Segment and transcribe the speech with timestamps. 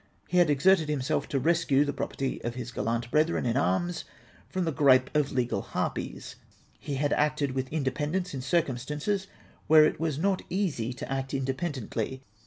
[0.27, 4.03] He had exerted himself to rescue the property of liis gallant brethren in arms
[4.49, 6.37] from the gi'ipe of legal harpies;
[6.79, 9.27] he had acted with independence in circumstances
[9.67, 12.23] where it Avas not easy to act independently.